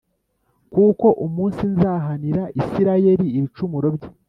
“Kuko 0.73 1.07
umunsi 1.25 1.61
nzahanira 1.73 2.43
Isirayeli 2.61 3.27
ibicumuro 3.37 3.87
bye 3.97 4.09